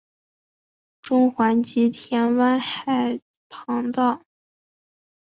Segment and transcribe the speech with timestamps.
[1.03, 4.23] 中环及田湾海旁道。